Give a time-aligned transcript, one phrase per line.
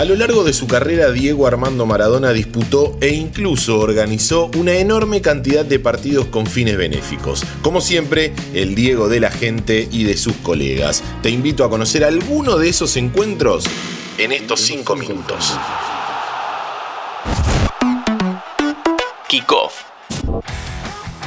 [0.00, 5.20] A lo largo de su carrera, Diego Armando Maradona disputó e incluso organizó una enorme
[5.20, 7.44] cantidad de partidos con fines benéficos.
[7.60, 11.02] Como siempre, el Diego de la gente y de sus colegas.
[11.22, 13.66] Te invito a conocer alguno de esos encuentros
[14.16, 15.54] en estos 5 minutos.
[19.28, 19.82] Kickoff.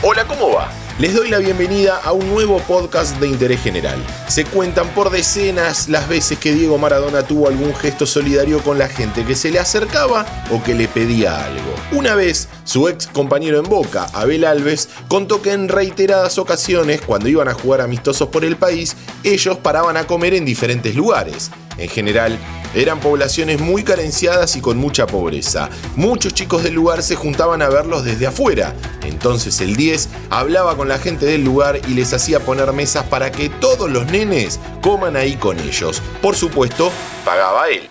[0.02, 0.83] Hola, ¿cómo va?
[1.00, 3.98] Les doy la bienvenida a un nuevo podcast de interés general.
[4.28, 8.88] Se cuentan por decenas las veces que Diego Maradona tuvo algún gesto solidario con la
[8.88, 11.74] gente que se le acercaba o que le pedía algo.
[11.94, 17.28] Una vez, su ex compañero en Boca, Abel Alves, contó que en reiteradas ocasiones, cuando
[17.28, 21.50] iban a jugar amistosos por el país, ellos paraban a comer en diferentes lugares.
[21.78, 22.38] En general,
[22.76, 25.70] eran poblaciones muy carenciadas y con mucha pobreza.
[25.96, 28.74] Muchos chicos del lugar se juntaban a verlos desde afuera.
[29.04, 33.32] Entonces el 10 hablaba con la gente del lugar y les hacía poner mesas para
[33.32, 36.02] que todos los nenes coman ahí con ellos.
[36.22, 36.92] Por supuesto,
[37.24, 37.88] pagaba él.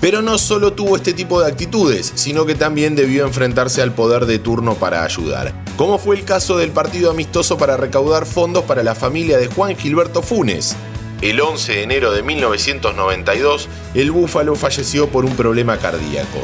[0.00, 4.24] Pero no solo tuvo este tipo de actitudes, sino que también debió enfrentarse al poder
[4.24, 8.82] de turno para ayudar, como fue el caso del partido amistoso para recaudar fondos para
[8.82, 10.74] la familia de Juan Gilberto Funes.
[11.22, 16.38] El 11 de enero de 1992, el Búfalo falleció por un problema cardíaco.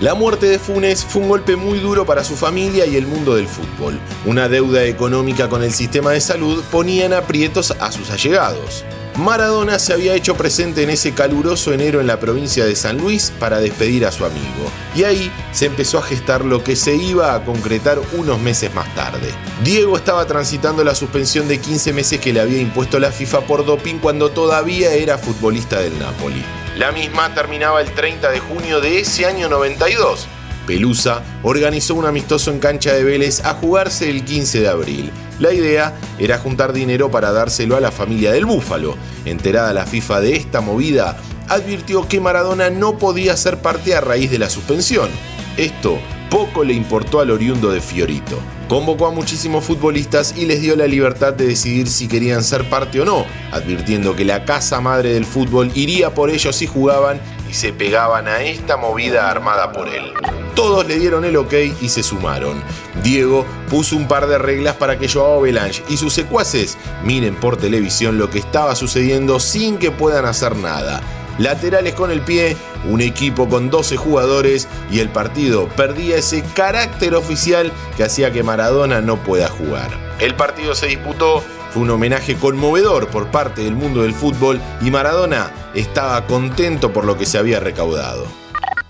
[0.00, 3.36] La muerte de Funes fue un golpe muy duro para su familia y el mundo
[3.36, 3.98] del fútbol.
[4.26, 8.84] Una deuda económica con el sistema de salud ponía en aprietos a sus allegados.
[9.18, 13.32] Maradona se había hecho presente en ese caluroso enero en la provincia de San Luis
[13.40, 14.70] para despedir a su amigo.
[14.94, 18.94] Y ahí se empezó a gestar lo que se iba a concretar unos meses más
[18.94, 19.34] tarde.
[19.64, 23.66] Diego estaba transitando la suspensión de 15 meses que le había impuesto la FIFA por
[23.66, 26.44] doping cuando todavía era futbolista del Napoli.
[26.76, 30.28] La misma terminaba el 30 de junio de ese año 92.
[30.68, 35.10] Pelusa organizó un amistoso en cancha de Vélez a jugarse el 15 de abril.
[35.40, 38.94] La idea era juntar dinero para dárselo a la familia del Búfalo.
[39.24, 41.16] Enterada la FIFA de esta movida,
[41.48, 45.08] advirtió que Maradona no podía ser parte a raíz de la suspensión.
[45.56, 48.38] Esto poco le importó al oriundo de Fiorito.
[48.68, 53.00] Convocó a muchísimos futbolistas y les dio la libertad de decidir si querían ser parte
[53.00, 57.18] o no, advirtiendo que la casa madre del fútbol iría por ellos si jugaban
[57.48, 60.12] y se pegaban a esta movida armada por él.
[60.54, 62.62] Todos le dieron el ok y se sumaron.
[63.02, 67.56] Diego puso un par de reglas para que Joao Belange y sus secuaces miren por
[67.56, 71.00] televisión lo que estaba sucediendo sin que puedan hacer nada.
[71.38, 72.56] Laterales con el pie,
[72.88, 78.42] un equipo con 12 jugadores y el partido perdía ese carácter oficial que hacía que
[78.42, 79.90] Maradona no pueda jugar.
[80.18, 84.90] El partido se disputó, fue un homenaje conmovedor por parte del mundo del fútbol y
[84.90, 88.26] Maradona estaba contento por lo que se había recaudado.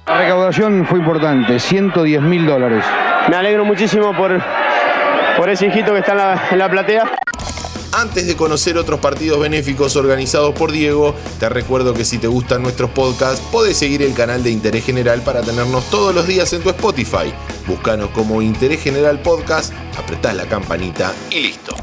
[0.07, 2.85] La recaudación fue importante, 110 mil dólares.
[3.29, 4.41] Me alegro muchísimo por,
[5.37, 7.05] por ese hijito que está en la, en la platea.
[7.93, 12.63] Antes de conocer otros partidos benéficos organizados por Diego, te recuerdo que si te gustan
[12.63, 16.63] nuestros podcasts, podés seguir el canal de Interés General para tenernos todos los días en
[16.63, 17.33] tu Spotify.
[17.67, 21.75] Búscanos como Interés General Podcast, apretás la campanita y listo.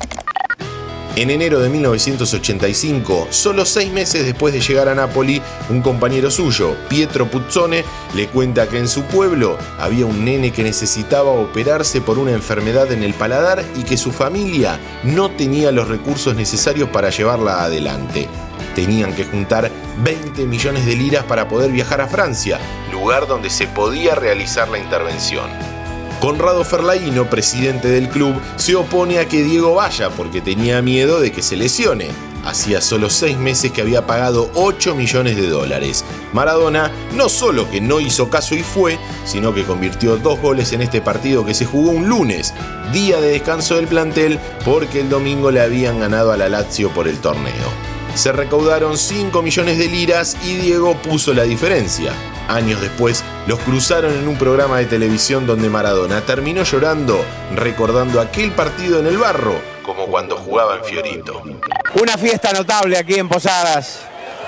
[1.17, 6.75] En enero de 1985, solo seis meses después de llegar a Nápoli, un compañero suyo,
[6.89, 12.19] Pietro Puzzone, le cuenta que en su pueblo había un nene que necesitaba operarse por
[12.19, 17.11] una enfermedad en el paladar y que su familia no tenía los recursos necesarios para
[17.11, 18.27] llevarla adelante.
[18.75, 19.71] Tenían que juntar
[20.03, 22.59] 20 millones de liras para poder viajar a Francia,
[22.91, 25.74] lugar donde se podía realizar la intervención.
[26.19, 31.31] Conrado Ferlaino, presidente del club, se opone a que Diego vaya porque tenía miedo de
[31.31, 32.07] que se lesione.
[32.45, 36.05] Hacía solo seis meses que había pagado 8 millones de dólares.
[36.31, 40.81] Maradona no solo que no hizo caso y fue, sino que convirtió dos goles en
[40.81, 42.53] este partido que se jugó un lunes,
[42.93, 47.07] día de descanso del plantel, porque el domingo le habían ganado a la Lazio por
[47.07, 47.95] el torneo.
[48.13, 52.13] Se recaudaron 5 millones de liras y Diego puso la diferencia.
[52.47, 57.23] Años después, los cruzaron en un programa de televisión donde Maradona terminó llorando,
[57.53, 61.43] recordando aquel partido en el barro, como cuando jugaba en Fiorito.
[62.01, 64.01] Una fiesta notable aquí en Posadas,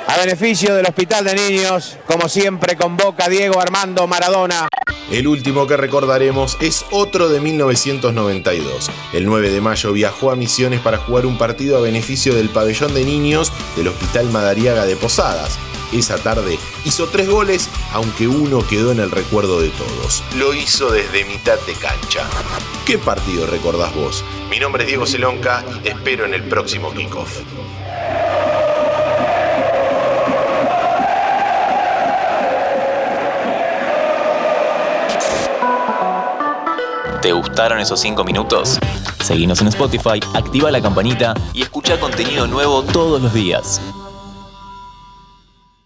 [0.08, 4.68] a beneficio del Hospital de Niños, como siempre convoca Diego Armando Maradona.
[5.12, 8.90] El último que recordaremos es otro de 1992.
[9.14, 12.94] El 9 de mayo viajó a Misiones para jugar un partido a beneficio del pabellón
[12.94, 15.58] de niños del Hospital Madariaga de Posadas.
[15.92, 20.24] Esa tarde hizo tres goles, aunque uno quedó en el recuerdo de todos.
[20.36, 22.28] Lo hizo desde mitad de cancha.
[22.86, 24.24] ¿Qué partido recordás vos?
[24.50, 27.40] Mi nombre es Diego Celonca y te espero en el próximo kickoff.
[37.22, 38.80] ¿Te gustaron esos 5 minutos?
[39.24, 43.82] Seguinos en Spotify, activa la campanita y escucha contenido nuevo todos los días.